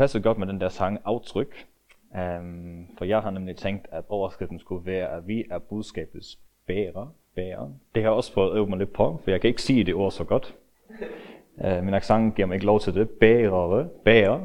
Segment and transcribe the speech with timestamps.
[0.00, 1.66] passede godt med den der sang aftryk,
[2.14, 7.14] um, for jeg har nemlig tænkt, at overskriften skulle være, at vi er budskabets bærer.
[7.34, 7.70] bærer.
[7.94, 9.94] Det har jeg også fået øve mig lidt på, for jeg kan ikke sige det
[9.94, 10.54] ord så godt.
[11.54, 13.08] Uh, min accent giver mig ikke lov til det.
[13.08, 14.40] Bærere, bærer,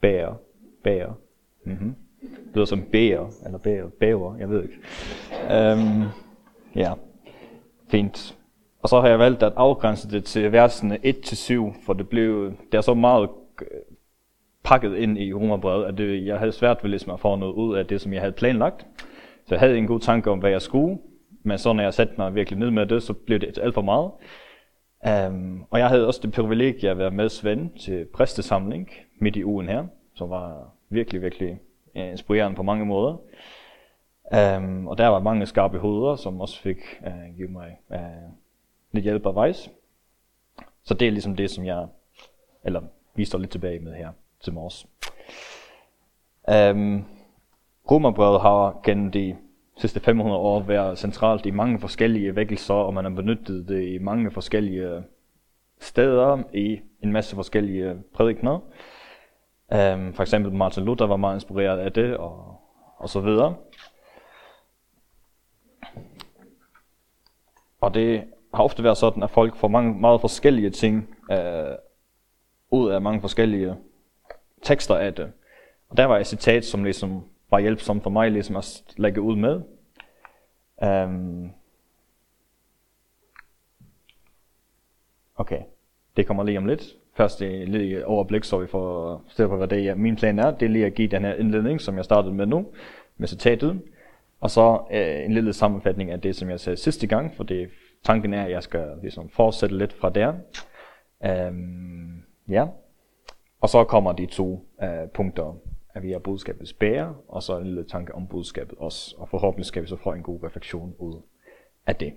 [0.00, 0.34] bærer,
[0.84, 1.12] bærer.
[1.64, 1.94] Mm-hmm.
[2.20, 4.78] Det lyder som bærer, eller bærer, bæver, jeg ved ikke.
[5.72, 6.04] Um,
[6.74, 6.92] ja,
[7.88, 8.38] fint.
[8.82, 12.78] Og så har jeg valgt at afgrænse det til versene 1-7, for det blev, det
[12.78, 13.28] er så meget
[13.60, 13.66] øh,
[14.64, 17.76] pakket ind i romerbrevet, at det, jeg havde svært ved ligesom at få noget ud
[17.76, 18.86] af det, som jeg havde planlagt.
[19.46, 20.98] Så jeg havde en god tanke om, hvad jeg skulle,
[21.42, 23.82] men så når jeg satte mig virkelig ned med det, så blev det alt for
[23.82, 24.10] meget.
[25.28, 29.44] Um, og jeg havde også det privilegie at være med Svend til præstesamling midt i
[29.44, 31.60] ugen her, som var virkelig, virkelig
[31.94, 33.16] inspirerende på mange måder.
[34.56, 38.32] Um, og der var mange skarpe hoveder, som også fik uh, givet mig uh,
[38.92, 39.70] lidt hjælp vejs.
[40.82, 41.86] Så det er ligesom det, som jeg,
[42.64, 42.80] eller
[43.14, 44.08] vi står lidt tilbage med her
[44.44, 44.86] til morges.
[46.48, 47.04] Um, øhm,
[47.90, 49.36] Romerbrevet har gennem de
[49.76, 53.98] sidste 500 år været centralt i mange forskellige vækkelser, og man har benyttet det i
[53.98, 55.02] mange forskellige
[55.80, 58.54] steder, i en masse forskellige prædikner.
[59.72, 62.60] Um, øhm, for eksempel Martin Luther var meget inspireret af det, og,
[62.96, 63.54] og så videre.
[67.80, 71.74] Og det har ofte været sådan, at folk får mange meget forskellige ting øh,
[72.70, 73.76] ud af mange forskellige
[74.64, 75.32] tekster af det.
[75.88, 79.36] Og der var et citat, som ligesom var hjælpsomt for mig ligesom at lægge ud
[79.36, 79.60] med.
[80.82, 81.52] Um,
[85.36, 85.60] okay,
[86.16, 86.84] det kommer lige om lidt.
[87.16, 89.94] Først et lille overblik, så vi får styr på, hvad det er.
[89.94, 92.46] Min plan er, det er lige at give den her indledning, som jeg startede med
[92.46, 92.66] nu,
[93.16, 93.80] med citatet.
[94.40, 97.70] Og så øh, en lille sammenfatning af det, som jeg sagde sidste gang, for det
[98.04, 100.34] tanken er, at jeg skal ligesom fortsætte lidt fra der.
[101.48, 102.66] Um, ja.
[103.64, 105.56] Og så kommer de to uh, punkter,
[105.94, 109.66] at vi er budskabets bærer, og så en lille tanke om budskabet også, og forhåbentlig
[109.66, 111.22] skal vi så få en god refleksion ud
[111.86, 112.14] af det.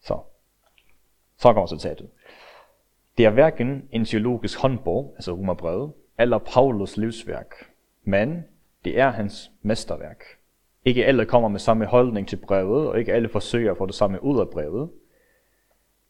[0.00, 0.18] Så,
[1.36, 2.08] så kommer citatet.
[3.18, 7.54] Det er hverken en teologisk håndbog, altså romerbrevet, eller Paulus livsværk,
[8.04, 8.44] men
[8.84, 10.24] det er hans mesterværk.
[10.84, 13.94] Ikke alle kommer med samme holdning til brevet, og ikke alle forsøger at få det
[13.94, 14.90] samme ud af brevet.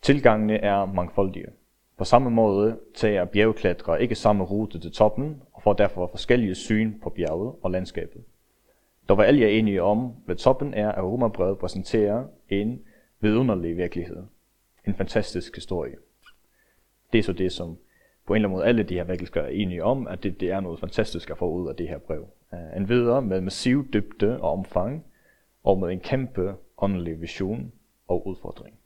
[0.00, 1.48] Tilgangene er mangfoldige.
[2.02, 7.00] På samme måde tager bjergklatrere ikke samme rute til toppen, og får derfor forskellige syn
[7.02, 8.24] på bjerget og landskabet.
[9.08, 12.82] Dog var alle enige om, hvad toppen er, at romerbrevet præsenterer en
[13.20, 14.22] vidunderlig virkelighed.
[14.86, 15.96] En fantastisk historie.
[17.12, 17.76] Det er så det, som
[18.26, 20.50] på en eller anden måde alle de her vækkelser er enige om, at det, det
[20.50, 22.26] er noget fantastisk at få ud af det her brev.
[22.54, 25.04] Øh, en videre med massiv dybde og omfang,
[25.64, 27.72] og med en kæmpe åndelig vision
[28.08, 28.81] og udfordring.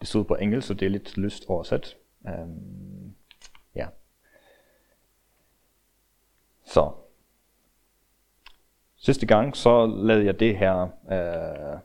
[0.00, 1.96] Det stod på engelsk, så det er lidt lyst oversat.
[2.24, 3.14] Um,
[3.74, 3.86] ja.
[6.64, 6.92] Så.
[8.96, 11.80] Sidste gang, så lavede jeg det her uh,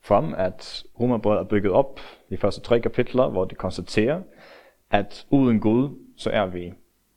[0.00, 2.00] frem, at romerbrevet er bygget op
[2.30, 4.22] de første tre kapitler, hvor det konstaterer,
[4.90, 6.74] at uden Gud, så er vi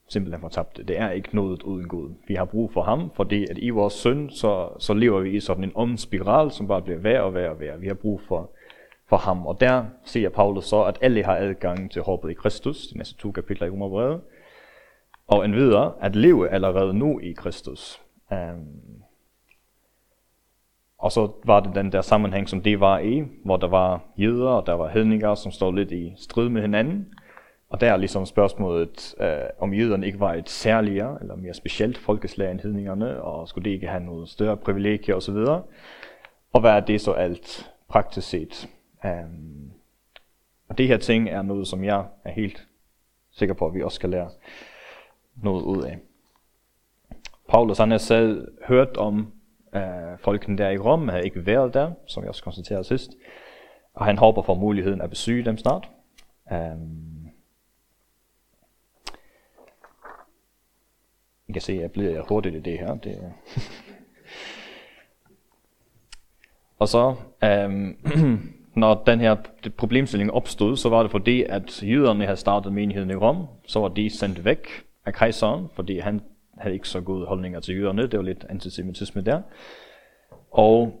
[0.08, 0.82] simpelthen fortabte.
[0.82, 2.14] Det er ikke noget uden Gud.
[2.28, 5.40] Vi har brug for ham, fordi at i vores synd, så, så lever vi i
[5.40, 7.80] sådan en ond spiral, som bare bliver værre og værre og værre.
[7.80, 8.50] Vi har brug for,
[9.12, 9.46] for ham.
[9.46, 13.16] Og der siger Paulus så, at alle har adgang til håbet i Kristus, de næste
[13.16, 14.20] to kapitler i Romerbrevet.
[15.28, 18.00] Og en videre, at leve allerede nu i Kristus.
[18.30, 19.02] Um,
[20.98, 24.48] og så var det den der sammenhæng, som det var i, hvor der var jøder
[24.48, 27.14] og der var hedninger, som stod lidt i strid med hinanden.
[27.68, 31.98] Og der er ligesom spørgsmålet, øh, om jøderne ikke var et særligere eller mere specielt
[31.98, 35.36] folkeslag end hedningerne, og skulle de ikke have noget større privilegier osv.
[36.52, 38.68] Og hvad er det så alt praktisk set?
[39.04, 39.72] Um,
[40.68, 42.68] og det her ting er noget, som jeg er helt
[43.30, 44.30] sikker på, at vi også skal lære
[45.36, 45.98] noget ud af.
[47.48, 49.32] Paulus han har selv hørt om
[49.76, 53.10] Uh, folkene der i Rom havde ikke været der, som jeg også konstaterede sidst.
[53.94, 55.90] Og han håber for muligheden at besøge dem snart.
[56.50, 57.28] Um,
[61.48, 62.94] I kan se, at jeg bliver hurtigt i det her.
[62.94, 63.18] Det,
[66.78, 67.16] og så,
[67.66, 67.96] um,
[68.74, 69.36] når den her
[69.76, 73.88] problemstilling opstod, så var det fordi, at jøderne havde startet menigheden i Rom, så var
[73.88, 74.68] de sendt væk
[75.06, 76.20] af kejseren, fordi han
[76.58, 78.02] havde ikke så gode holdninger til jøderne.
[78.02, 79.40] Det var lidt antisemitisme der.
[80.50, 80.92] Og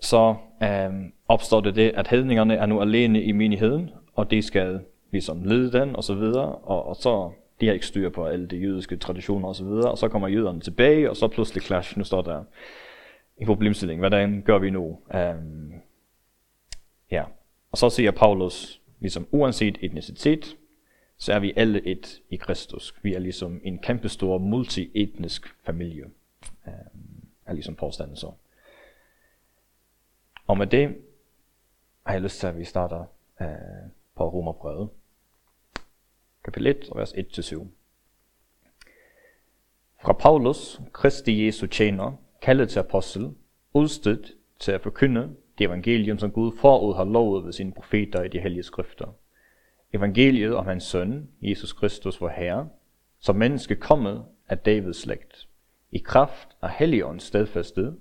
[0.00, 0.90] så øh,
[1.28, 4.80] opstår det det, at hedningerne er nu alene i menigheden, og de skal
[5.12, 7.30] ligesom lede den og så videre, og, og så
[7.60, 10.28] de har ikke styr på alle de jødiske traditioner og så videre, og så kommer
[10.28, 12.44] jøderne tilbage, og så pludselig clash, nu står der
[13.38, 14.98] en problemstilling, hvordan gør vi nu?
[15.14, 15.72] Um,
[17.10, 17.24] ja,
[17.72, 20.56] og så siger Paulus, ligesom uanset etnicitet,
[21.16, 22.94] så er vi alle et i Kristus.
[23.02, 26.04] Vi er ligesom en kæmpestor multietnisk familie,
[26.66, 26.72] øh,
[27.46, 28.32] er ligesom påstanden så.
[30.46, 30.96] Og med det
[32.06, 33.04] har jeg lyst til, at vi starter
[33.40, 33.46] øh,
[34.16, 34.88] på Romerbrevet.
[36.44, 37.66] Kapitel 1, vers 1-7.
[40.02, 43.34] Fra Paulus, Kristi Jesu tjener, kaldet til apostel,
[43.72, 48.28] udstødt til at forkynde det evangelium, som Gud forud har lovet ved sine profeter i
[48.28, 49.06] de hellige skrifter.
[49.92, 52.68] Evangeliet om hans søn, Jesus Kristus, vor Herre,
[53.18, 55.48] som menneske kommet af Davids slægt,
[55.90, 57.96] i kraft af Helligåndens stedfæstet,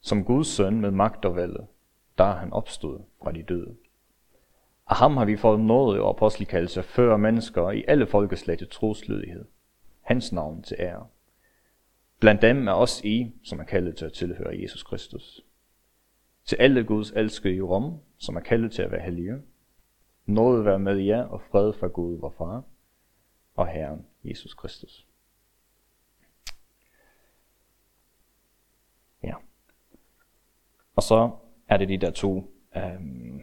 [0.00, 1.66] som Guds søn med magt og vælde,
[2.18, 3.76] der han opstod fra de døde.
[4.90, 9.44] Af ham har vi fået noget og apostelkaldelse før mennesker i alle folkeslag til troslydighed.
[10.00, 11.06] Hans navn til ære.
[12.20, 15.45] Blandt dem er os I, som er kaldet til at tilhøre Jesus Kristus.
[16.46, 19.42] Til alle Guds elskede i Rom, som er kaldet til at være hellige.
[20.26, 22.64] Noget være med jer og fred fra Gud, vor far
[23.54, 25.06] og Herren Jesus Kristus.
[29.22, 29.34] Ja.
[30.96, 31.30] Og så
[31.68, 33.42] er det de der to øhm,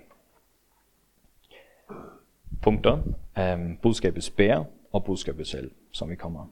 [2.61, 3.03] punkter,
[3.37, 6.47] øhm, budskabets bær og budskabets selv, som vi kommer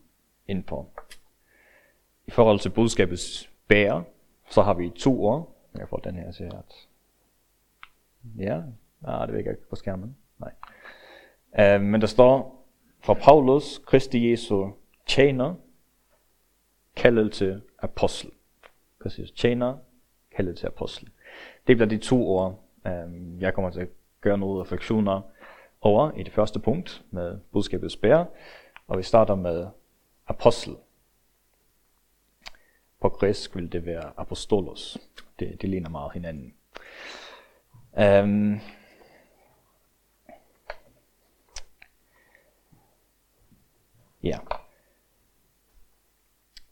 [0.48, 0.90] ind på.
[2.28, 4.02] I forhold til budskabets bær,
[4.50, 5.56] så har vi to ord.
[5.78, 6.88] Jeg får den her til at...
[8.38, 8.62] Ja,
[9.04, 10.18] ah, det virker ikke på skærmen.
[10.40, 11.76] Nej.
[11.76, 12.66] Uh, men der står
[13.00, 14.72] fra Paulus, Kristi Jesu
[15.08, 15.56] tjener,
[16.96, 18.32] kaldet til apostel.
[19.02, 19.78] Præcis, tjener,
[20.36, 21.10] kaldet til apostel.
[21.68, 23.90] Det bliver de to ord, um, jeg kommer til at
[24.22, 25.22] gøre nogle refleksioner
[25.82, 28.26] over i det første punkt med budskabets bære.
[28.88, 29.68] Og vi starter med
[30.28, 30.76] apostel.
[33.02, 34.98] På græsk vil det være apostolos.
[35.40, 36.54] Det, det ligner meget hinanden.
[37.94, 38.60] Um,
[44.24, 44.38] ja.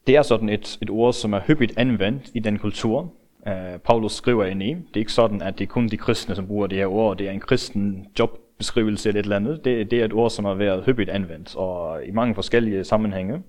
[0.08, 3.14] Det er sådan et, et ord, som er hyppigt anvendt i den kultur,
[3.48, 4.74] uh, Paulus skriver ind i.
[4.74, 7.18] Det er ikke sådan, at det er kun de kristne, som bruger det her ord.
[7.18, 9.66] Det er en kristen jobbeskrivelse eller et eller andet.
[9.66, 13.44] Det, det er et ord, som har været hyppigt anvendt, og i mange forskellige sammenhænge.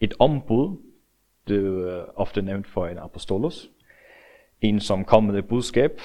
[0.00, 0.76] Et ombud,
[1.46, 3.70] blev er eh, ofte nævnt for en apostolos.
[4.60, 6.00] En, som kom med et budskab.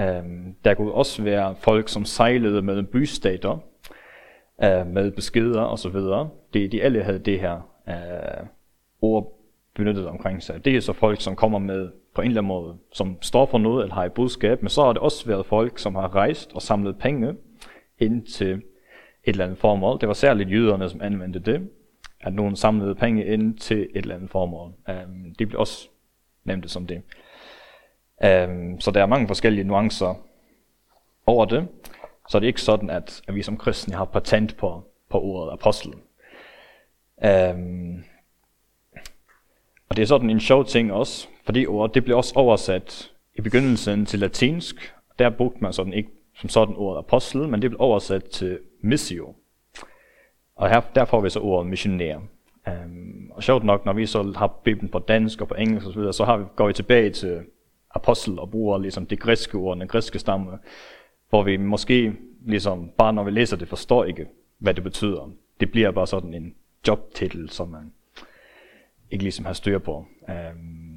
[0.00, 3.58] Um, der kunne også være folk, som sejlede med bystater,
[4.58, 5.96] uh, med beskeder osv.
[6.54, 8.46] De, de alle havde det her uh,
[9.00, 9.38] ord
[9.74, 10.64] benyttet omkring sig.
[10.64, 13.58] Det er så folk, som kommer med på en eller anden måde, som står for
[13.58, 16.52] noget eller har et budskab, men så har det også været folk, som har rejst
[16.54, 17.36] og samlet penge
[17.98, 18.62] ind til et
[19.24, 20.00] eller andet formål.
[20.00, 21.68] Det var særligt jøderne, som anvendte det
[22.22, 24.72] at nogen samlede penge ind til et eller andet formål.
[24.88, 25.88] Øhm, um, det bliver også
[26.44, 27.02] nævnt som det.
[28.24, 30.14] Um, så der er mange forskellige nuancer
[31.26, 31.68] over det.
[32.28, 35.52] Så det er ikke sådan, at, at vi som kristne har patent på, på ordet
[35.52, 35.92] apostel.
[37.24, 38.04] Um,
[39.88, 43.40] og det er sådan en sjov ting også, fordi ordet det blev også oversat i
[43.40, 44.94] begyndelsen til latinsk.
[45.18, 49.34] Der brugte man sådan ikke som sådan ordet apostel, men det blev oversat til missio.
[50.56, 52.16] Og her, der får vi så ordet missionær.
[52.66, 56.02] Um, og sjovt nok, når vi så har Bibelen på dansk og på engelsk osv.,
[56.02, 57.40] så, så har vi, går vi tilbage til
[57.94, 60.58] apostel og bruger ligesom det græske ord, den græske stamme,
[61.28, 62.12] hvor vi måske
[62.46, 64.26] ligesom, bare når vi læser det, forstår ikke,
[64.58, 65.30] hvad det betyder.
[65.60, 66.54] Det bliver bare sådan en
[66.88, 67.92] jobtitel, som man
[69.10, 70.06] ikke ligesom har styr på.
[70.28, 70.91] Um,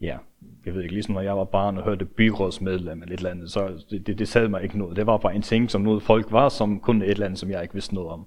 [0.00, 0.18] ja,
[0.66, 3.50] jeg ved ikke, ligesom når jeg var barn og hørte byrådsmedlem eller et eller andet,
[3.50, 4.96] så det, det, det sad mig ikke noget.
[4.96, 7.50] Det var bare en ting, som noget folk var, som kun et eller andet, som
[7.50, 8.26] jeg ikke vidste noget om.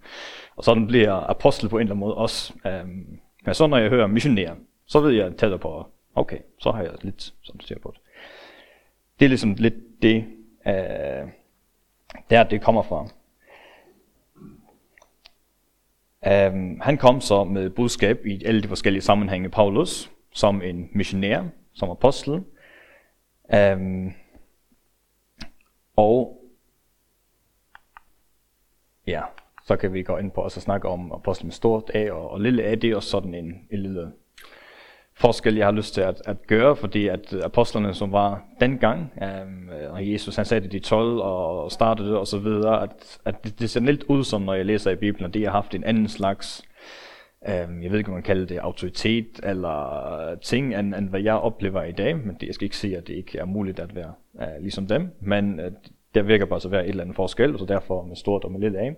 [0.56, 2.54] Og sådan bliver apostel på en eller anden måde også.
[2.66, 4.54] Øhm, men så når jeg hører missionær,
[4.86, 5.86] så ved jeg tættere på,
[6.16, 8.02] okay, så har jeg lidt sådan ser på det.
[9.20, 10.26] Det er ligesom lidt det,
[10.68, 11.28] øh,
[12.30, 13.08] der det kommer fra.
[16.28, 21.44] Um, han kom så med budskab i alle de forskellige sammenhænge, Paulus, som en missionær,
[21.74, 22.44] som apostel.
[23.54, 24.14] Øhm,
[25.96, 26.44] og
[29.08, 29.22] ja,
[29.66, 32.42] så kan vi gå ind på og snakke om apostel med stort A og, og
[32.42, 32.76] lille A.
[32.76, 34.12] Det er også sådan en, en lille
[35.14, 39.70] forskel, jeg har lyst til at, at gøre, fordi at apostlerne, som var dengang, øhm,
[39.90, 43.44] og Jesus han sagde det de 12 og startede det og så videre, at, at
[43.44, 45.76] det, det ser lidt ud som, når jeg læser i Bibelen, at de har haft
[45.76, 46.64] en anden slags
[47.48, 51.34] øh, jeg ved ikke, om man kalder det autoritet eller ting, end, end hvad jeg
[51.34, 53.96] oplever i dag, men det, jeg skal ikke sige, at det ikke er muligt at
[53.96, 55.72] være øh, ligesom dem, men øh,
[56.16, 58.52] der virker bare så at være et eller andet forskel, så derfor med stort og
[58.52, 58.96] med lidt af.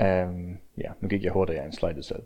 [0.00, 0.34] Øh,
[0.78, 2.22] ja, nu gik jeg hurtigt af en slide selv.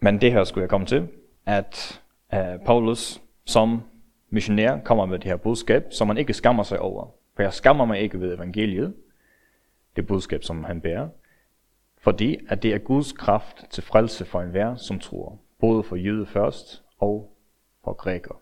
[0.00, 1.08] Men det her skulle jeg komme til,
[1.46, 2.02] at
[2.34, 3.82] øh, Paulus som
[4.30, 7.14] missionær kommer med det her budskab, som man ikke skammer sig over.
[7.36, 8.94] For jeg skammer mig ikke ved evangeliet.
[9.96, 11.08] det budskab, som han bærer.
[12.08, 15.38] Fordi at det er Guds kraft til frelse for enhver, som tror.
[15.58, 17.36] Både for jøde først og
[17.84, 18.40] for græker.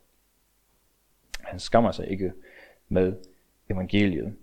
[1.41, 2.33] Han skammer sig ikke
[2.89, 3.17] med
[3.71, 4.37] evangeliet.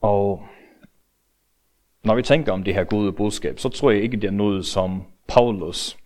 [0.00, 0.46] Og
[2.02, 4.66] når vi tænker om det her gode budskab, så tror jeg ikke, det er noget,
[4.66, 5.98] som Paulus,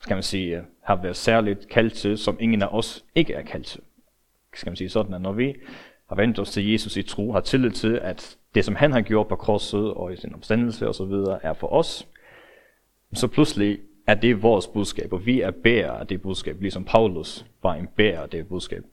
[0.00, 3.66] skal man sige, har været særligt kaldt til, som ingen af os ikke er kaldt
[3.66, 3.80] til.
[4.54, 5.54] Skal man sige sådan, at når vi
[6.08, 9.00] har vendt os til Jesus i tro, har tillid til, at det, som han har
[9.00, 12.08] gjort på korset og i sin omstandelse og så videre, er for os,
[13.14, 17.46] så pludselig er det vores budskab, og vi er bærer af det budskab, ligesom Paulus
[17.62, 18.84] var en bærer af det budskab.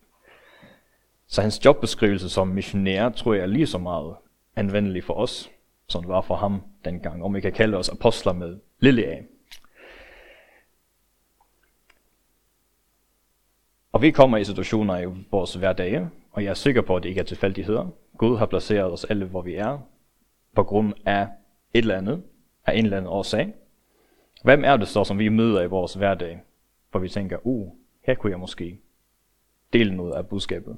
[1.27, 4.15] Så hans jobbeskrivelse som missionær, tror jeg er lige så meget
[4.55, 5.51] anvendelig for os,
[5.87, 9.23] som det var for ham dengang, om vi kan kalde os apostler med lille af.
[13.91, 17.09] Og vi kommer i situationer i vores hverdag, og jeg er sikker på, at det
[17.09, 17.89] ikke er tilfældigheder.
[18.17, 19.79] Gud har placeret os alle, hvor vi er,
[20.55, 21.27] på grund af
[21.73, 22.23] et eller andet,
[22.65, 23.53] af en eller anden årsag.
[24.43, 26.41] Hvem er det så, som vi møder i vores hverdag,
[26.91, 28.79] hvor vi tænker, uh, her kunne jeg måske
[29.73, 30.77] dele noget af budskabet.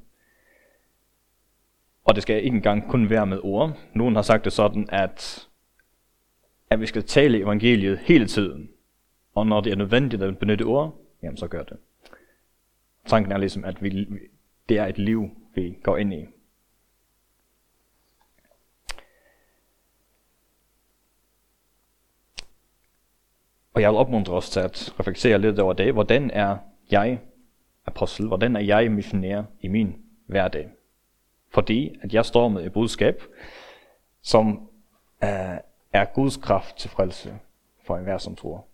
[2.04, 3.78] Og det skal ikke engang kun være med ord.
[3.94, 5.48] Nogen har sagt det sådan, at,
[6.70, 8.70] at vi skal tale evangeliet hele tiden.
[9.34, 11.78] Og når det er nødvendigt at benytte ord, jamen så gør det.
[13.06, 14.08] Tanken er ligesom, at vi,
[14.70, 16.26] det er et liv, vi går ind i.
[23.74, 25.94] Og jeg vil opmuntre os til at reflektere lidt over det.
[25.94, 26.58] Hvordan er
[26.92, 27.22] jeg
[27.86, 28.28] apostel?
[28.28, 29.96] Hvordan er jeg missionær i min
[30.26, 30.70] hverdag?
[31.50, 33.24] Fordi at jeg står med et budskab,
[34.22, 34.58] som
[35.22, 35.58] uh,
[35.94, 37.40] er Guds kraft til frelse
[37.84, 38.66] for enhver, som tror.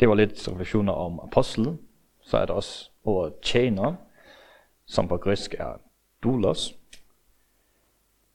[0.00, 1.78] Det var lidt refleksioner om apostel.
[2.26, 3.94] Så er der også ordet tjener,
[4.86, 5.80] som på græsk er
[6.22, 6.74] doulos.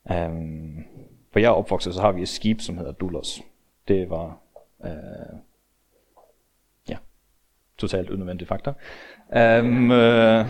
[0.03, 0.85] Um,
[1.31, 3.41] for jeg er opvokset, så har vi et skib, som hedder doulos.
[3.87, 4.37] Det var,
[4.79, 5.39] uh,
[6.89, 6.97] ja,
[7.77, 8.75] totalt unødvendig faktor.
[9.29, 10.45] Um, øhm, uh, øh,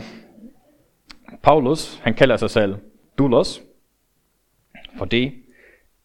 [1.44, 2.76] Paulus, han kalder sig selv
[3.18, 3.62] doulos,
[4.98, 5.44] fordi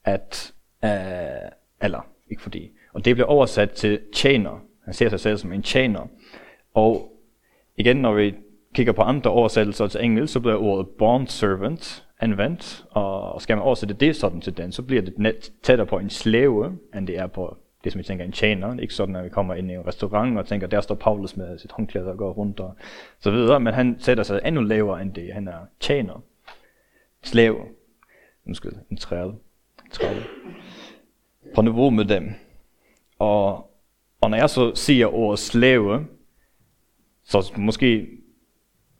[0.05, 1.51] at, uh,
[1.83, 4.61] eller ikke fordi, og det bliver oversat til tjener.
[4.85, 6.07] Han ser sig selv som en tjener.
[6.75, 7.16] Og
[7.77, 8.35] igen, når vi
[8.75, 13.63] kigger på andre oversættelser til engelsk, så bliver ordet bond servant anvendt, og skal man
[13.63, 17.19] oversætte det sådan til den, så bliver det net tættere på en slave, end det
[17.19, 18.79] er på det, som vi tænker en tjener.
[18.79, 21.59] Ikke sådan, at vi kommer ind i en restaurant og tænker, der står Paulus med
[21.59, 22.75] sit håndklæde og går rundt og
[23.21, 25.33] så videre, men han sætter sig endnu lavere end det.
[25.33, 26.23] Han er tjener.
[27.23, 27.57] Slave.
[28.47, 29.35] Undskyld, en træde.
[29.91, 30.23] træde.
[31.55, 32.35] På niveau med dem.
[33.19, 33.71] Og,
[34.21, 36.07] og når jeg så siger ordet slave,
[37.27, 38.09] så måske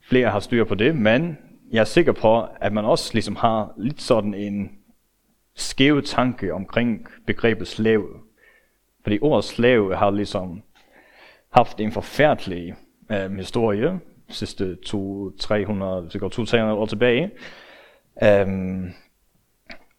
[0.03, 1.39] flere har styr på det, men
[1.73, 4.71] jeg er sikker på, at man også ligesom har lidt sådan en
[5.55, 8.09] skæve tanke omkring begrebet slave.
[9.03, 10.63] Fordi ordet slave har ligesom
[11.53, 12.75] haft en forfærdelig
[13.11, 17.31] øh, historie, sidste 200-300, går 200 år tilbage.
[18.47, 18.91] Um,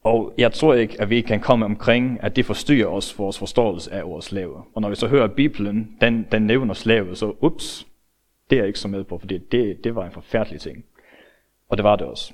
[0.04, 3.94] og jeg tror ikke, at vi kan komme omkring, at det forstyrrer os vores forståelse
[3.94, 4.64] af ordet slave.
[4.76, 7.88] Og når vi så hører Bibelen, den, den nævner slave, så ups,
[8.50, 10.86] det er jeg ikke så med på, fordi det, det var en forfærdelig ting.
[11.70, 12.34] Og det var det også.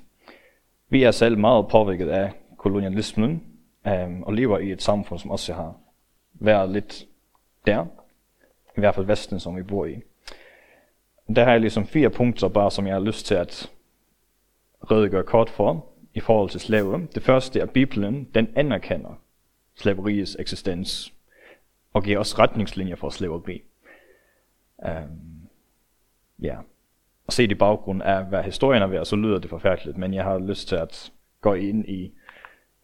[0.89, 3.43] Vi er selv meget påvirket af kolonialismen,
[3.87, 5.75] øhm, og lever i et samfund, som også har
[6.33, 7.07] været lidt
[7.65, 7.85] der.
[8.77, 10.01] I hvert fald Vesten, som vi bor i.
[11.35, 13.71] Der har jeg ligesom fire punkter, bare som jeg har lyst til at
[14.91, 16.99] redegøre kort for i forhold til slaver.
[17.15, 19.19] Det første er, at Bibelen, den anerkender
[19.75, 21.13] slaveriets eksistens
[21.93, 23.61] og giver os retningslinjer for slaveri.
[24.77, 25.42] Um,
[26.43, 26.57] ja.
[27.27, 30.23] Og set i baggrund af, hvad historien er ved, så lyder det forfærdeligt, men jeg
[30.23, 32.13] har lyst til at gå ind i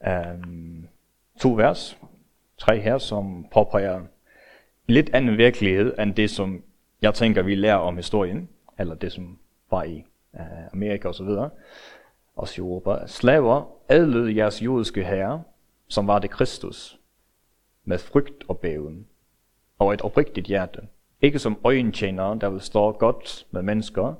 [0.08, 0.88] um,
[1.39, 1.98] to vers,
[2.58, 4.08] tre her, som påpeger en
[4.88, 6.63] lidt anden virkelighed, end det, som
[7.01, 8.50] jeg tænker, vi lærer om historien,
[8.80, 9.39] eller det, som
[9.72, 11.50] var i uh, Amerika og så videre,
[12.36, 13.08] også i Europa.
[13.08, 15.44] Slaver adlød jeres jødiske herre,
[15.88, 17.00] som var det Kristus,
[17.86, 19.08] med frygt og bæven,
[19.80, 20.82] og et oprigtigt hjerte.
[21.22, 24.14] Ikke som øjentjenere, der vil stå godt med mennesker,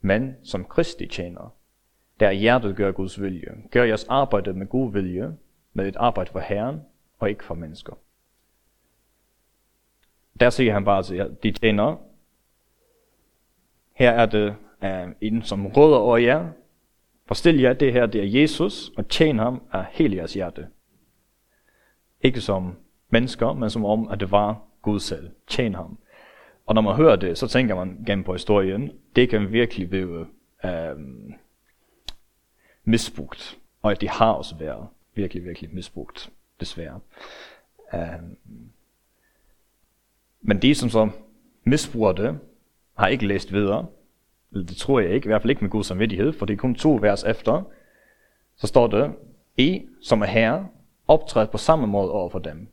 [0.00, 1.50] men som Kristi tjenere,
[2.20, 3.54] der hjertet gør Guds vilje.
[3.70, 5.36] Gør jeres arbejde med god vilje,
[5.72, 6.80] med et arbejde for Herren
[7.18, 7.92] og ikke for mennesker.
[10.40, 11.96] Der siger han bare til de tjener,
[13.94, 16.48] her er det uh, en, som råder over jer.
[17.26, 20.68] Forstil jer, det her det er Jesus, og tjen ham af hele jeres hjerte.
[22.20, 22.76] Ikke som
[23.08, 25.30] mennesker, men som om, at det var Gud selv.
[25.46, 25.98] Tjen ham.
[26.66, 30.26] Og når man hører det, så tænker man gennem på historien, det kan virkelig blive,
[30.64, 30.96] øh,
[32.84, 36.30] misbrugt, og at de har også været virkelig, virkelig misbrugt,
[36.60, 37.00] desværre.
[37.94, 38.22] Øh,
[40.40, 41.10] men de, som så
[41.64, 42.38] misbruger det,
[42.94, 43.86] har ikke læst videre.
[44.52, 46.58] Eller det tror jeg ikke, i hvert fald ikke med god samvittighed, for det er
[46.58, 47.62] kun to vers efter.
[48.56, 49.12] Så står det,
[49.56, 50.68] I, som er herre,
[51.08, 52.68] optræd på samme måde over for dem.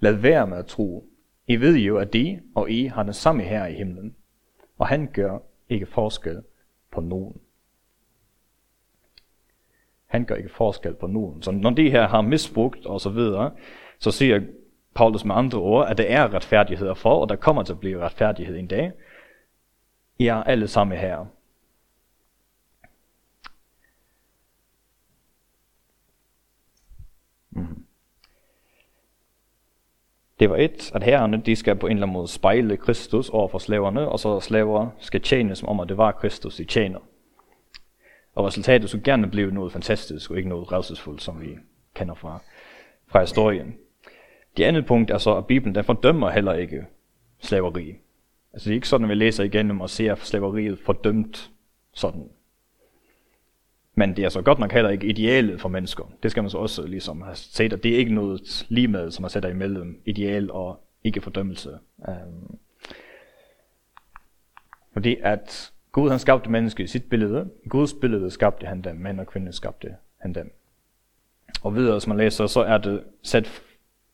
[0.00, 1.08] Lad være med at tro.
[1.46, 4.16] I ved jo, at de og I har den samme her i himlen,
[4.78, 6.42] og han gør ikke forskel
[6.92, 7.40] på nogen.
[10.06, 11.42] Han gør ikke forskel på nogen.
[11.42, 13.50] Så når de her har misbrugt og så videre,
[13.98, 14.40] så siger
[14.94, 18.00] Paulus med andre ord, at der er retfærdighed for, og der kommer til at blive
[18.00, 18.92] retfærdighed en dag.
[20.18, 21.26] I er alle sammen her.
[30.44, 33.48] Det var et, at herrerne de skal på en eller anden måde spejle Kristus over
[33.48, 36.98] for slaverne, og så slaver skal tjene som om, at det var Kristus, de tjener.
[38.34, 41.58] Og resultatet skulle gerne blive noget fantastisk, og ikke noget redselsfuldt, som vi
[41.94, 42.38] kender fra,
[43.06, 43.74] fra historien.
[44.56, 46.86] Det andet punkt er så, at Bibelen den fordømmer heller ikke
[47.40, 47.94] slaveri.
[48.52, 51.50] Altså det er ikke sådan, at vi læser igennem og ser slaveriet fordømt
[51.94, 52.28] sådan.
[53.94, 56.04] Men det er så godt nok heller ikke idealet for mennesker.
[56.22, 59.10] Det skal man så også ligesom have set, at det er ikke noget lige med,
[59.10, 61.78] som man sætter imellem ideal og ikke fordømmelse.
[61.98, 62.58] Um,
[64.92, 67.50] fordi at Gud han skabte mennesket i sit billede.
[67.68, 68.96] Guds billede skabte han dem.
[68.96, 70.52] Mænd og kvinder skabte han dem.
[71.62, 73.62] Og videre, som man læser, så er det sat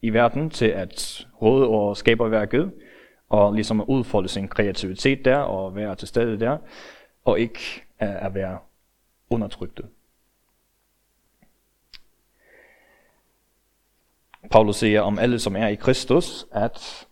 [0.03, 2.73] i verden til at råde over skaberværket,
[3.29, 6.59] og ligesom at udfolde sin kreativitet der, og være til stede der,
[7.25, 7.61] og ikke
[7.99, 8.59] at være
[9.31, 9.83] undertrykte.
[14.51, 17.09] Paulus siger om alle, som er i Kristus, at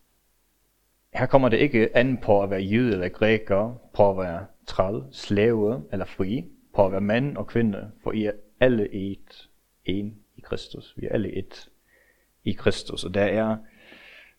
[1.14, 5.02] her kommer det ikke an på at være jøde eller græker, på at være træl,
[5.12, 6.44] slave eller fri,
[6.74, 9.48] på at være mand og kvinde, for I er alle et,
[9.84, 10.94] en i Kristus.
[10.96, 11.68] Vi er alle et
[12.44, 13.56] i Kristus, og der er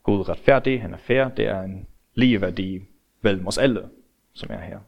[0.04, 2.82] Gud retfærdig, han er fair, det er en ligeværdi
[3.22, 3.90] mellem os alle,
[4.34, 4.80] som er her.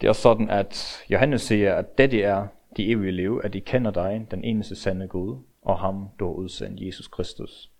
[0.00, 3.90] Det er sådan, at Johannes siger, at dette er de evige liv, at de kender
[3.90, 7.70] dig, den eneste sande Gud, og ham, du har udsendt, Jesus Kristus.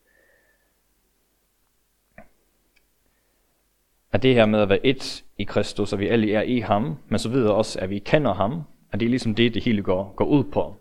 [4.13, 6.97] At det her med at være et i Kristus, og vi alle er i ham,
[7.09, 9.83] men så videre også, at vi kender ham, at det er ligesom det, det hele
[9.83, 10.77] går, går ud på.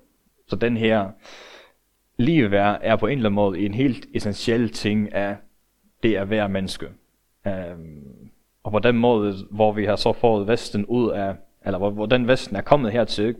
[0.48, 1.12] Så den her
[2.18, 5.38] ligeværd er på en eller anden måde en helt essentiel ting af
[6.04, 6.90] det at være menneske.
[7.48, 8.30] Øhm,
[8.64, 12.06] og på den måde, hvor vi har så fået Vesten ud af, eller hvor, hvor
[12.06, 13.36] den Vesten er kommet hertil,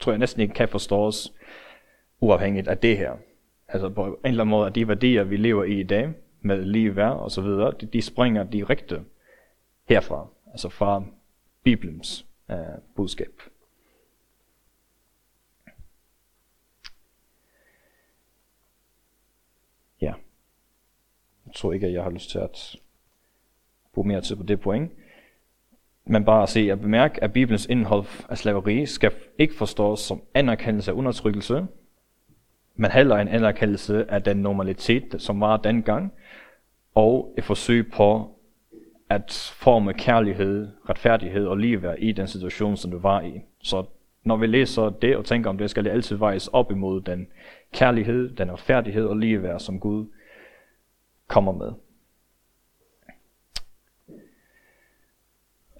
[0.00, 1.32] tror jeg næsten ikke kan forstås
[2.20, 3.16] uafhængigt af det her.
[3.68, 6.64] Altså på en eller anden måde, at de værdier, vi lever i i dag, med
[6.64, 9.04] ligeværd og så videre, de, de springer direkte
[9.84, 11.04] herfra, altså fra
[11.62, 12.56] Bibelens øh,
[12.96, 13.42] budskab.
[20.00, 20.14] Ja.
[21.46, 22.76] Jeg tror ikke, at jeg har lyst til at
[23.96, 24.92] bruge mere tid på det point.
[26.06, 30.22] Men bare at se og bemærke, at Bibelens indhold af slaveri skal ikke forstås som
[30.34, 31.66] anerkendelse af undertrykkelse,
[32.74, 36.12] men heller en anerkendelse af den normalitet, som var dengang,
[36.94, 38.30] og et forsøg på
[39.10, 43.40] at forme kærlighed, retfærdighed og ligeværd i den situation, som du var i.
[43.62, 43.84] Så
[44.24, 47.26] når vi læser det og tænker om det, skal det altid vejes op imod den
[47.72, 50.06] kærlighed, den retfærdighed og ligeværd, som Gud
[51.28, 51.72] kommer med.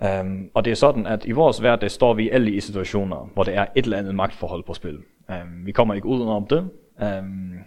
[0.00, 3.42] Um, og det er sådan, at i vores hverdag står vi alle i situationer, hvor
[3.42, 4.98] der er et eller andet magtforhold på spil.
[5.28, 6.70] Um, vi kommer ikke udenom det.
[7.18, 7.58] Um,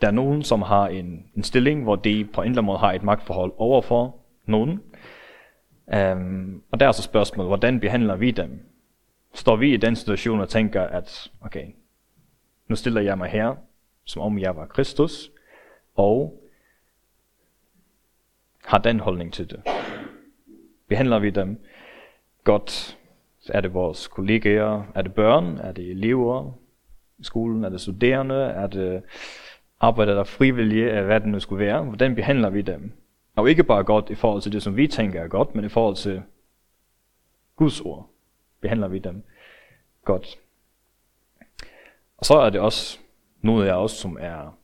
[0.00, 2.78] der er nogen, som har en, en stilling, hvor de på en eller anden måde
[2.78, 4.80] har et magtforhold overfor nogen.
[5.86, 8.66] Um, og der er så spørgsmålet, hvordan behandler vi dem?
[9.34, 11.66] Står vi i den situation og tænker, at okay,
[12.68, 13.54] nu stiller jeg mig her,
[14.04, 15.30] som om jeg var Kristus,
[15.94, 16.40] og
[18.64, 19.62] har den holdning til det.
[20.94, 21.64] Behandler vi dem
[22.44, 22.98] godt?
[23.48, 24.82] Er det vores kollegaer?
[24.94, 25.58] Er det børn?
[25.58, 26.52] Er det elever
[27.18, 27.64] i skolen?
[27.64, 28.34] Er det studerende?
[28.34, 29.02] Er det
[29.80, 31.02] arbejder der frivillige?
[31.02, 31.82] Hvad det nu skulle være?
[31.82, 32.92] Hvordan behandler vi dem?
[33.36, 35.68] Og ikke bare godt i forhold til det, som vi tænker er godt, men i
[35.68, 36.22] forhold til
[37.56, 38.10] Guds ord.
[38.60, 39.22] Behandler vi dem
[40.04, 40.38] godt.
[42.16, 42.98] Og så er det også
[43.40, 44.58] noget af os, som er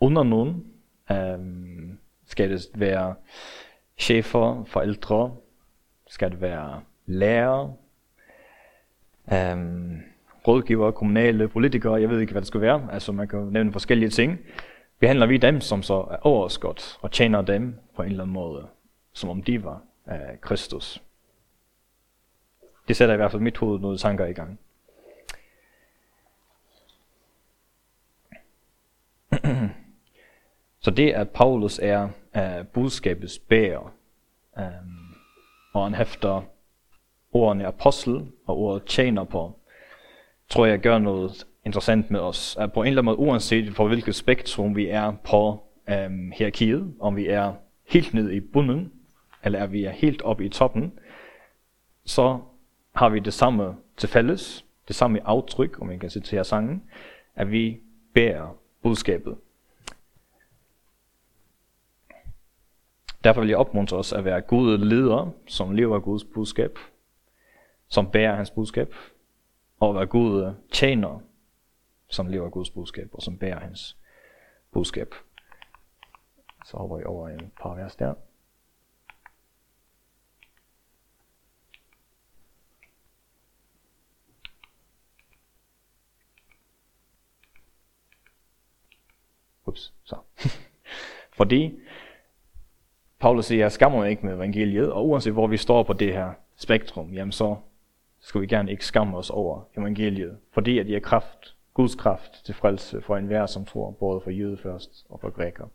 [0.00, 0.64] under nogen.
[1.10, 3.14] Um, skal det være
[3.98, 5.36] chefer, forældre,
[6.14, 7.72] skal det være lærer,
[9.32, 10.02] øhm,
[10.48, 12.88] rådgiver, kommunale, politikere, jeg ved ikke, hvad det skal være.
[12.92, 14.38] Altså man kan nævne forskellige ting.
[14.98, 18.22] Behandler vi dem, som så er over os godt, og tjener dem på en eller
[18.24, 18.66] anden måde
[19.12, 21.02] som om de var uh, Kristus.
[22.88, 24.60] Det sætter i hvert fald mit hoved nogle tanker i gang.
[30.84, 33.94] Så det, at Paulus er uh, budskabets bærer,
[34.56, 35.03] um,
[35.74, 36.42] og han hæfter
[37.32, 39.58] ordene apostel og ordet tjener på,
[40.48, 42.56] tror jeg gør noget interessant med os.
[42.60, 46.94] At på en eller anden måde, uanset på hvilket spektrum vi er på øhm, hierarkiet,
[47.00, 47.52] om vi er
[47.88, 48.92] helt nede i bunden,
[49.44, 50.92] eller er vi er helt oppe i toppen,
[52.04, 52.38] så
[52.94, 56.82] har vi det samme til fælles, det samme aftryk, om man kan citere sangen,
[57.34, 57.80] at vi
[58.14, 59.36] bærer budskabet.
[63.24, 66.78] Derfor vil jeg opmuntre os at være gode ledere, som lever Guds budskab,
[67.88, 68.94] som bærer hans budskab,
[69.80, 71.20] og at være gode tjenere,
[72.08, 73.96] som lever Guds budskab, og som bærer hans
[74.72, 75.14] budskab.
[76.64, 78.14] Så hopper vi over en par vers der.
[89.66, 90.16] Ups, så.
[91.38, 91.83] Fordi
[93.24, 96.12] Paulus siger, jeg skammer mig ikke med evangeliet, og uanset hvor vi står på det
[96.12, 97.56] her spektrum, jamen så
[98.20, 102.44] skal vi gerne ikke skamme os over evangeliet, fordi at det er kraft, Guds kraft
[102.44, 105.68] til frelse for enhver, som tror, både for jøde først og for græker.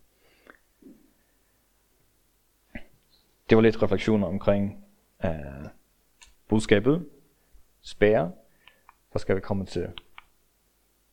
[3.48, 4.84] Det var lidt refleksioner omkring
[5.24, 5.30] uh,
[6.48, 7.08] budskabet,
[7.82, 8.32] spære,
[9.12, 9.88] så skal vi komme til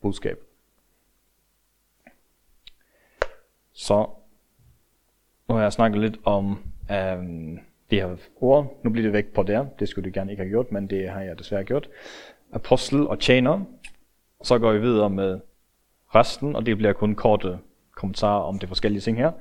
[0.01, 0.45] budskabet.
[3.73, 4.16] Så
[5.49, 6.45] nu har jeg snakket lidt om
[6.89, 7.59] um,
[7.91, 8.79] de her ord.
[8.83, 9.65] Nu bliver det væk på der.
[9.79, 11.89] Det skulle du gerne ikke have gjort, men det har jeg desværre gjort.
[12.51, 13.61] Apostel og tjener.
[14.43, 15.39] Så går vi videre med
[16.15, 17.59] resten, og det bliver kun korte
[17.95, 19.31] kommentarer om de forskellige ting her.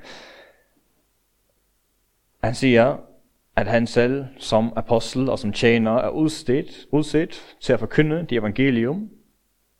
[2.43, 2.97] Han siger,
[3.55, 8.37] at han selv som apostel og som tjener er udstedt, udset til at forkynde det
[8.37, 9.09] evangelium.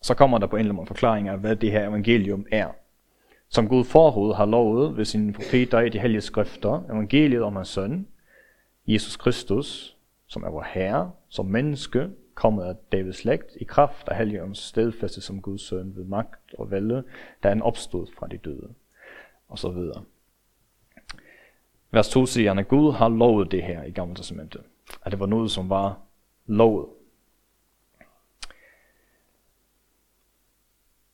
[0.02, 2.68] Så kommer der på en eller anden forklaring af, hvad det her evangelium er
[3.50, 7.68] som Gud forud har lovet ved sine profeter i de hellige skrifter, evangeliet om hans
[7.68, 8.08] søn,
[8.88, 14.18] Jesus Kristus, som er vores herre, som menneske, kommet af Davids slægt, i kraft af
[14.18, 17.04] helgens stedfæste som Guds søn ved magt og vælde,
[17.44, 18.70] da han opstod fra de døde,
[19.48, 20.04] og så videre.
[21.92, 24.62] Vers 2 siger at Gud har lovet det her i Gamle Testamentet.
[25.06, 26.00] At det var noget, som var
[26.46, 26.88] lovet.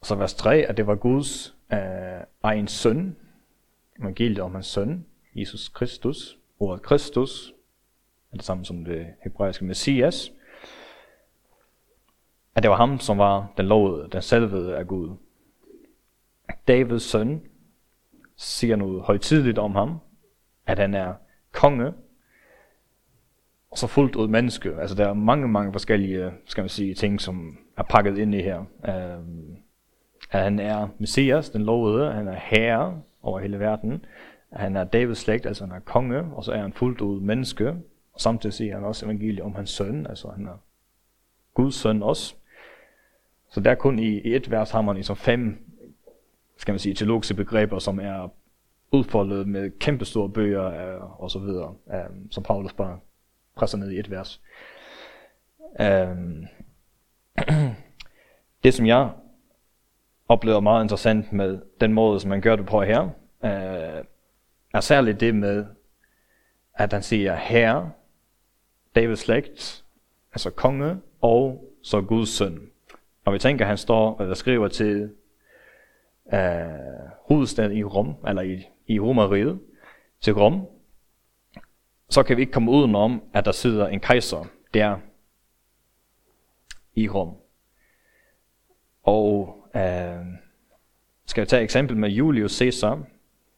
[0.02, 3.16] Så vers 3, at det var Guds øh, egen søn,
[4.00, 5.06] evangeliet om hans søn,
[5.36, 7.54] Jesus Kristus, ordet Kristus,
[8.32, 10.32] er det samme som det hebraiske Messias,
[12.56, 15.16] at det var ham, som var den lovede, den selvede af Gud.
[16.68, 17.42] Davids søn
[18.36, 20.00] siger noget højtidligt om ham,
[20.66, 21.14] at han er
[21.52, 21.94] konge,
[23.72, 24.76] og så fuldt ud menneske.
[24.76, 28.42] Altså der er mange, mange forskellige, skal man sige, ting, som er pakket ind i
[28.42, 28.66] her.
[28.86, 29.53] Øh,
[30.34, 34.06] at han er Messias, den lovede, han er herre over hele verden,
[34.52, 37.70] han er Davids slægt, altså han er konge, og så er han fuldt ud menneske,
[38.14, 40.58] og samtidig siger han også evangeliet om hans søn, altså han er
[41.54, 42.36] Guds søn også.
[43.50, 45.58] Så der kun i, i et vers har man ligesom fem,
[46.58, 48.34] skal man sige, teologiske begreber, som er
[48.92, 53.00] udfoldet med kæmpestore bøger øh, og så videre, øh, som Paulus bare
[53.56, 54.42] presser ned i et vers.
[55.80, 56.18] Øh,
[58.64, 59.10] det som jeg
[60.28, 63.02] oplever meget interessant med den måde, som man gør det på her,
[63.44, 64.04] øh,
[64.74, 65.66] er særligt det med,
[66.74, 67.90] at han siger her,
[68.96, 69.84] Davids slægt,
[70.32, 72.70] altså konge, og så Guds søn.
[73.26, 75.12] Og vi tænker, at han står øh, eller skriver til
[76.34, 76.40] øh,
[77.28, 79.60] hovedstaden i Rom, eller i, i Romeriet,
[80.22, 80.68] til Rom,
[82.10, 84.98] så kan vi ikke komme udenom, at der sidder en kejser der
[86.96, 87.36] i Rom.
[89.04, 90.26] Og øh,
[91.26, 93.04] skal jeg tage et eksempel med Julius Caesar,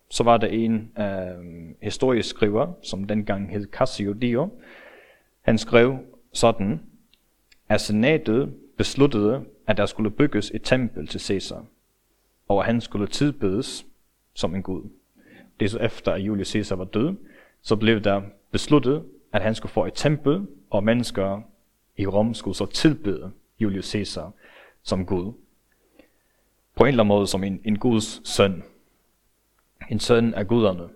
[0.10, 4.49] så var der en øh, historisk skriver, som dengang hed Cassio Dio.
[5.41, 5.97] Han skrev
[6.34, 6.82] sådan,
[7.69, 11.65] at senatet besluttede, at der skulle bygges et tempel til Caesar,
[12.47, 13.86] og at han skulle tilbedes
[14.34, 14.84] som en gud.
[15.60, 17.15] Det er så efter, at Julius Caesar var død,
[17.62, 21.41] så blev der besluttet, at han skulle få et tempel, og mennesker
[21.97, 24.32] i Rom skulle så tilbede Julius Caesar
[24.84, 25.34] som Gud
[26.75, 28.63] på en eller anden måde som en, en Guds søn.
[29.89, 30.89] En søn af guderne.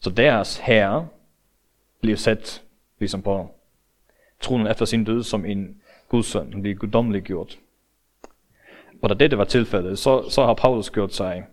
[0.00, 1.08] Så deres herre
[2.00, 2.62] bliver sat
[2.98, 3.54] ligesom på
[4.40, 5.76] tronen efter sin død som en
[6.08, 6.52] Guds søn.
[6.52, 7.58] Han bliver guddommelig gjort.
[9.02, 11.44] Og da dette var tilfældet, så, så har Paulus gjort sig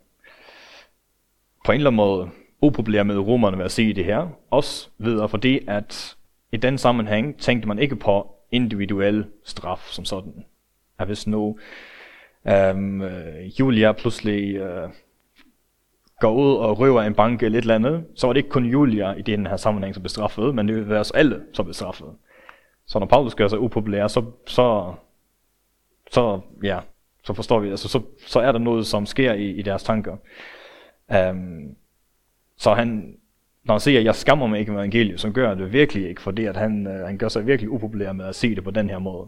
[1.65, 2.29] på en eller anden måde
[2.61, 4.27] upopulær med romerne ved at sige det her.
[4.49, 6.17] Også videre fordi, at
[6.51, 10.45] i den sammenhæng tænkte man ikke på individuel straf som sådan.
[10.99, 11.59] At hvis nu
[12.45, 13.03] um,
[13.59, 14.89] Julia pludselig uh,
[16.19, 18.65] går ud og røver en bank eller et eller andet, så var det ikke kun
[18.65, 21.65] Julia i den her sammenhæng, som blev straffet, men det ville være os alle, som
[21.65, 22.07] blev straffet.
[22.85, 24.93] Så når Paulus gør sig upopulær, så, så,
[26.11, 26.79] så, ja,
[27.23, 30.17] så forstår vi, altså så, så er der noget, som sker i, i deres tanker.
[31.31, 31.75] Um,
[32.57, 33.17] så han,
[33.63, 36.21] når han siger, at jeg skammer mig ikke med evangeliet, så gør det virkelig ikke,
[36.21, 38.89] fordi at han, uh, han gør sig virkelig upopulær med at se det på den
[38.89, 39.27] her måde.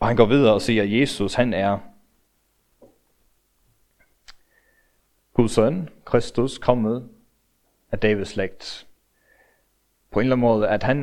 [0.00, 1.78] Og han går videre og siger, at Jesus han er
[5.34, 7.08] Guds søn, Kristus, kommet
[7.92, 8.86] af Davids slægt.
[10.10, 11.02] På en eller anden måde, at han,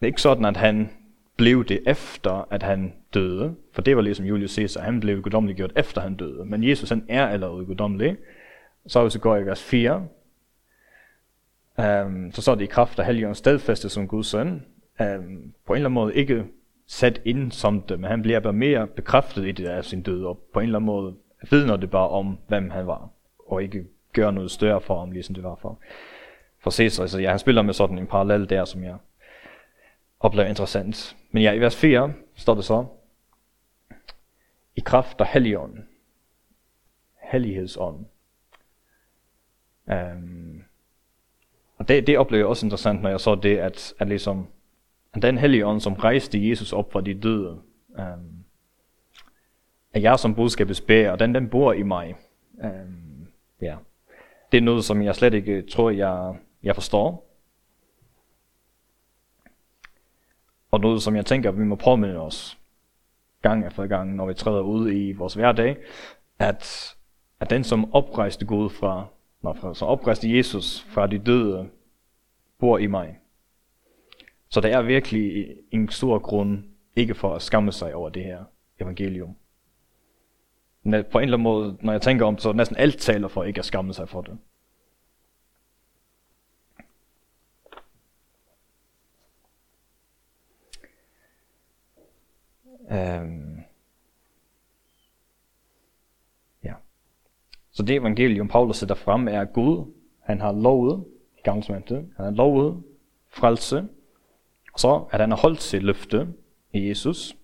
[0.00, 0.90] det er ikke sådan, at han
[1.36, 5.56] blev det efter, at han døde, for det var ligesom Julius Caesar, han blev guddommelig
[5.56, 8.16] gjort efter han døde, men Jesus han er allerede guddommelig.
[8.86, 9.96] Så hvis vi går i vers 4,
[11.78, 14.66] um, øhm, så står det i kraft af Helligåndens stedfæste som Guds søn,
[15.00, 16.44] um, på en eller anden måde ikke
[16.90, 20.24] sat ind som det, men han bliver bare mere bekræftet i det af sin død,
[20.24, 21.16] og på en eller anden måde
[21.50, 23.08] vidner det bare om, hvem han var
[23.46, 25.78] og ikke gør noget større for ham, ligesom det var for,
[26.58, 27.06] for Caesar.
[27.06, 28.96] Så ja, han spiller med sådan en parallel der, som jeg
[30.20, 31.16] oplever interessant.
[31.30, 32.86] Men ja, i vers 4 står det så,
[34.76, 35.88] i kraft af helligånden,
[37.32, 38.06] hellighedsånden.
[39.86, 40.62] Um,
[41.76, 44.46] og det, det oplever jeg også interessant, når jeg så det, at, at ligesom,
[45.14, 48.44] den hellige ånd, som rejste Jesus op fra de døde, um,
[49.92, 52.14] at jeg som budskabets bærer, den, den bor i mig.
[52.64, 53.10] Um,
[53.60, 53.76] Ja.
[54.52, 57.26] Det er noget, som jeg slet ikke tror, jeg, jeg forstår.
[60.70, 62.58] Og noget, som jeg tænker, vi må påminde os
[63.42, 65.76] gang efter gang, når vi træder ud i vores hverdag,
[66.38, 66.94] at,
[67.40, 69.06] at den, som oprejste Gud fra,
[69.42, 71.68] når, som oprejste Jesus fra de døde,
[72.58, 73.18] bor i mig.
[74.50, 76.64] Så der er virkelig en stor grund
[76.96, 78.44] ikke for at skamme sig over det her
[78.80, 79.36] evangelium
[80.82, 83.44] på en eller anden måde, når jeg tænker om det, så næsten alt taler for
[83.44, 84.38] ikke at skamme sig for det.
[92.90, 93.60] Um,
[96.64, 96.74] ja.
[97.70, 99.92] Så det evangelium, Paulus sætter frem, er Gud.
[100.20, 101.04] Han har lovet,
[101.38, 102.82] i gamle han har lovet
[103.28, 103.88] frelse,
[104.72, 106.28] og så at han har holdt sit løfte
[106.72, 107.36] i Jesus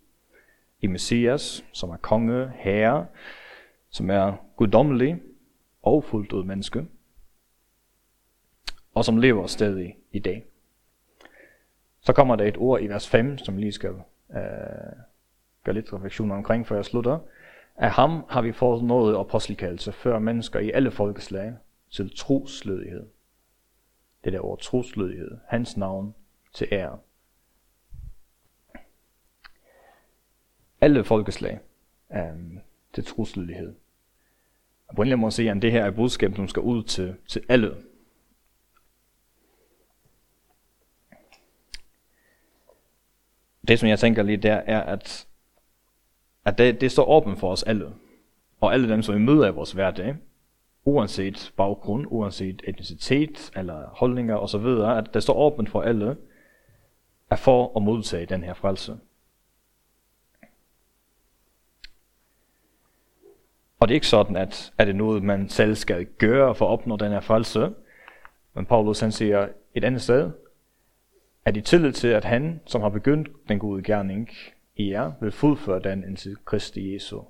[0.80, 3.06] i Messias, som er konge, herre,
[3.90, 5.20] som er guddommelig
[5.82, 6.86] og fuldt ud menneske,
[8.94, 10.44] og som lever stadig i dag.
[12.00, 13.90] Så kommer der et ord i vers 5, som lige skal
[14.30, 14.36] øh,
[15.64, 17.18] gøre lidt refleksioner omkring, før jeg slutter.
[17.76, 21.54] Af ham har vi fået noget apostelkaldelse før mennesker i alle folkeslag
[21.90, 23.06] til troslødighed.
[24.24, 26.14] Det der ord troslødighed, hans navn
[26.52, 26.98] til ære.
[30.80, 31.60] Alle folkeslag
[32.10, 32.60] um,
[32.92, 33.74] til truslighed.
[34.88, 36.82] Og på en eller anden måde sige, at det her er budskab, som skal ud
[36.82, 37.76] til, til alle.
[43.68, 45.26] Det, som jeg tænker lige der, er, at,
[46.44, 47.94] at det, det står åbent for os alle.
[48.60, 50.16] Og alle dem, som vi møder i vores hverdag,
[50.84, 54.66] uanset baggrund, uanset etnicitet eller holdninger osv.,
[54.98, 56.16] at det står åbent for alle,
[57.30, 58.98] at få og modtage den her frelse.
[63.80, 66.70] Og det er ikke sådan, at er det noget, man selv skal gøre for at
[66.70, 67.70] opnå den her frelse.
[68.54, 70.30] Men Paulus han siger et andet sted,
[71.44, 74.30] at i tillid til, at han, som har begyndt den gode gerning
[74.76, 77.20] i jer, vil fuldføre den indtil Kristi Jesu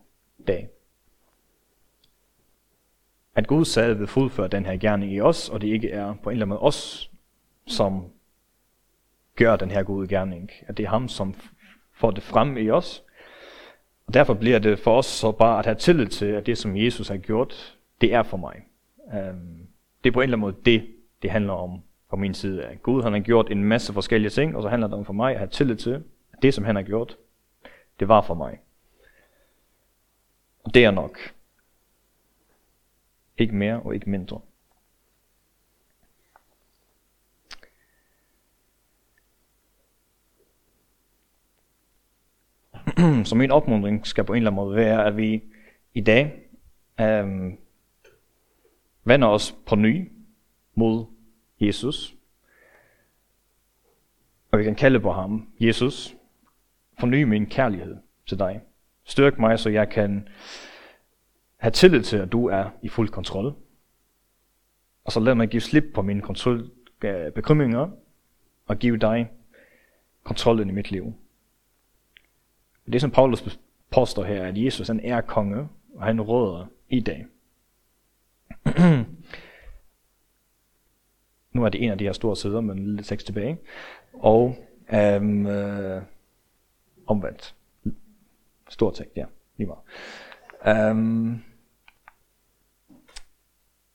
[0.46, 0.68] dag.
[3.34, 6.30] At Gud selv vil fuldføre den her gerning i os, og det ikke er på
[6.30, 7.10] en eller anden måde os,
[7.66, 8.04] som
[9.36, 10.50] gør den her gode gerning.
[10.66, 11.34] At det er ham, som
[11.92, 13.02] får det frem i os,
[14.06, 16.76] og derfor bliver det for os så bare at have tillid til, at det, som
[16.76, 18.62] Jesus har gjort, det er for mig.
[19.06, 19.66] Um,
[20.04, 22.82] det er på en eller anden måde det, det handler om fra min side At
[22.82, 25.32] Gud han har gjort en masse forskellige ting, og så handler det om for mig
[25.32, 27.16] at have tillid til, at det, som han har gjort,
[28.00, 28.60] det var for mig.
[30.64, 31.18] Og det er nok.
[33.38, 34.40] Ikke mere og ikke mindre.
[43.28, 45.42] så min opmuntring skal på en eller anden måde være, at vi
[45.94, 46.32] i dag
[47.00, 47.52] øh,
[49.04, 50.12] vender os på ny
[50.74, 51.04] mod
[51.60, 52.14] Jesus.
[54.50, 56.16] Og vi kan kalde på ham, Jesus,
[57.00, 58.60] forny min kærlighed til dig.
[59.04, 60.28] Styrk mig, så jeg kan
[61.56, 63.54] have tillid til, at du er i fuld kontrol.
[65.04, 66.70] Og så lad mig give slip på mine kontrol,
[67.04, 67.90] øh, bekymringer
[68.66, 69.30] og give dig
[70.24, 71.14] kontrollen i mit liv.
[72.92, 73.58] Det som Paulus
[73.90, 77.26] påstår her, at Jesus han er konge, og han råder i dag.
[81.52, 83.58] nu er det en af de her store sider, men lidt tekst tilbage.
[84.12, 84.56] Og
[84.92, 86.02] øhm, øh,
[87.06, 87.54] omvendt.
[88.68, 89.24] Stor tekst, ja.
[89.56, 90.90] Lige meget.
[90.90, 91.42] Øhm,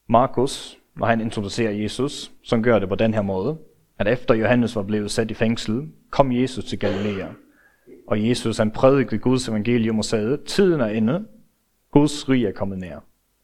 [0.07, 3.57] Markus, når han introducerer Jesus, som gør det på den her måde,
[3.97, 7.27] at efter Johannes var blevet sat i fængsel, kom Jesus til Galilea.
[8.11, 11.25] Og Jesus han prædikede Guds evangelium og sagde, tiden er inde,
[11.91, 12.99] Guds rige er kommet nær.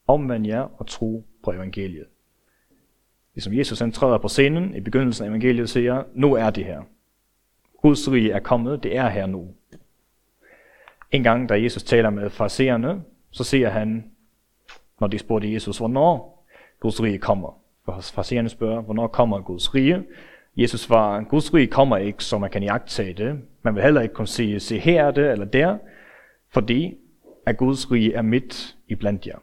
[0.08, 2.06] Omvend jer og tro på evangeliet.
[3.34, 6.82] Ligesom Jesus han træder på scenen i begyndelsen af evangeliet siger, nu er det her.
[7.82, 9.48] Guds rige er kommet, det er her nu.
[11.12, 13.02] En gang, da Jesus taler med farsererne,
[13.32, 14.12] så siger han,
[15.00, 16.46] når de spurgte Jesus, hvornår
[16.80, 17.60] Guds rige kommer.
[17.86, 20.04] For farsererne spørger, hvornår kommer Guds rige?
[20.58, 23.42] Jesus svarer, Guds rige kommer ikke, så man kan jagtage det.
[23.62, 25.78] Man vil heller ikke kunne sige, se her er det eller der,
[26.50, 26.98] fordi
[27.46, 29.38] at Guds rige er midt i blandt jer.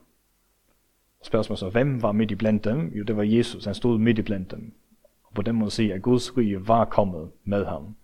[1.22, 2.92] Spørgsmålet så, hvem var midt i blandt dem?
[2.94, 3.64] Jo, det var Jesus.
[3.64, 4.72] Han stod midt i blandt dem.
[5.24, 7.96] Og på den måde sige, at Guds rige var kommet med ham.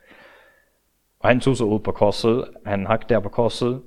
[1.21, 2.45] Og han tog sig ud på korset.
[2.67, 3.83] Han hak der på korset.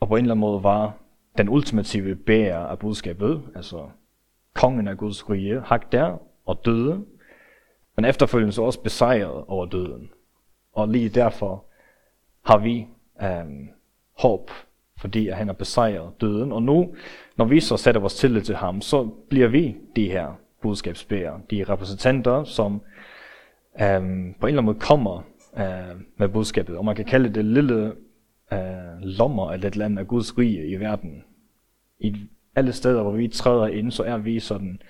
[0.00, 0.94] Og på en eller anden måde var
[1.38, 3.88] den ultimative bærer af budskabet, altså
[4.54, 7.04] kongen af Guds rige, hak der og døde.
[7.98, 10.10] Men efterfølgende så også besejret over døden.
[10.72, 11.64] Og lige derfor
[12.44, 12.86] har vi
[13.22, 13.68] øhm,
[14.18, 14.50] håb,
[14.98, 16.52] fordi at han har besejret døden.
[16.52, 16.94] Og nu,
[17.36, 21.64] når vi så sætter vores tillid til ham, så bliver vi de her budskabsbærere, de
[21.64, 22.82] repræsentanter, som
[23.80, 25.22] øhm, på en eller anden måde kommer
[25.56, 26.76] øh, med budskabet.
[26.76, 27.92] Og man kan kalde det lille
[28.52, 31.24] øh, lommer eller et eller andet af Guds rige i verden.
[31.98, 32.16] I
[32.54, 34.82] alle steder, hvor vi træder ind, så er vi sådan,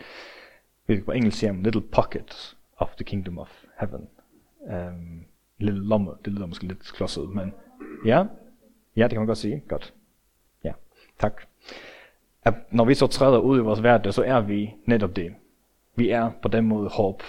[1.05, 4.09] på engelsk siger little pocket of the kingdom of heaven.
[4.71, 5.25] Øhm, um,
[5.59, 7.55] lille lomme, det lyder måske lidt klodset, men
[8.05, 8.25] ja,
[8.97, 9.63] ja, det kan man godt sige.
[9.69, 9.95] Godt.
[10.65, 10.73] Ja,
[11.19, 11.43] tak.
[12.43, 15.35] At når vi så træder ud i vores verden, så er vi netop det.
[15.97, 17.23] Vi er på den måde håb.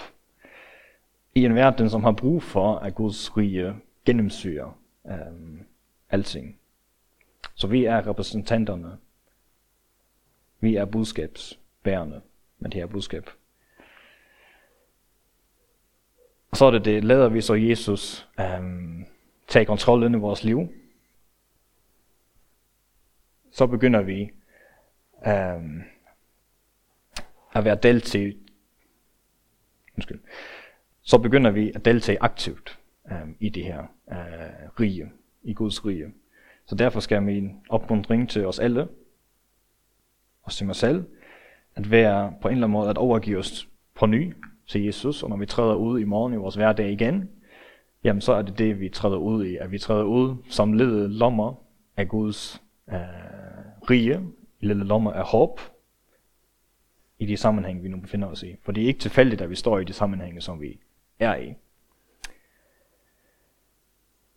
[1.34, 5.60] I en verden, som har brug for, at Guds rige gennemsyrer um,
[6.10, 6.58] alting.
[7.54, 8.98] Så vi er repræsentanterne.
[10.60, 12.20] Vi er budskabsbærende
[12.58, 13.30] med det her budskab.
[16.49, 19.06] Og så er det det, lader vi så Jesus øhm,
[19.48, 20.68] tage kontrol ind i vores liv.
[23.52, 24.30] Så begynder vi
[25.26, 25.82] øhm,
[27.52, 28.36] at være deltage,
[29.96, 30.20] undskyld,
[31.02, 32.78] så begynder vi at deltage aktivt
[33.12, 33.80] øhm, i det her
[34.12, 36.12] øh, rige, i Guds rige.
[36.66, 38.88] Så derfor skal min opmuntring til os alle,
[40.42, 41.04] og til mig selv,
[41.74, 44.34] at være på en eller anden måde at overgive os på ny
[44.70, 47.30] til Jesus, og når vi træder ud i morgen i vores hverdag igen,
[48.04, 49.56] jamen så er det det, vi træder ud i.
[49.56, 51.54] At vi træder ud som lille lommer
[51.96, 52.96] af Guds øh,
[53.90, 54.20] rige,
[54.60, 55.60] lille lommer af håb,
[57.18, 58.56] i de sammenhænge, vi nu befinder os i.
[58.62, 60.80] For det er ikke tilfældigt, at vi står i de sammenhænge, som vi
[61.18, 61.54] er i.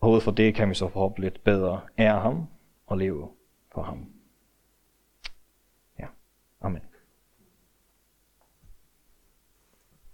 [0.01, 2.47] Og ud fra det kan vi så forhåbentlig lidt bedre ære ham
[2.87, 3.29] og leve
[3.73, 4.05] for ham.
[5.99, 6.05] Ja,
[6.61, 6.81] amen.